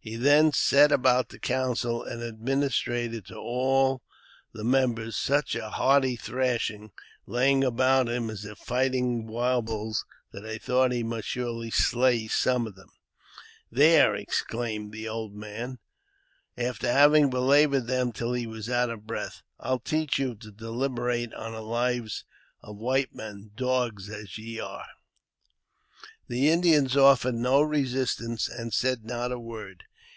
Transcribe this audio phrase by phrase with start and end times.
[0.00, 4.02] He then set about the council, and administered to all
[4.54, 6.92] the members such a hearty thrashing,
[7.26, 10.56] laying I n «314 AUTOBIOGBAPHY OF aboiit him as if fighting wild bulls, that I
[10.56, 12.88] thought he mus surely slay some of them.
[13.70, 15.78] "There!" exclaimed the old man,
[16.56, 21.34] after having belaboured them till he was out of breath," I'll teach you to deliberate
[21.34, 22.24] on the lives
[22.62, 24.86] of white men, dogs as ye are!"
[26.28, 29.84] The Indians offered no resistance, and said not a word.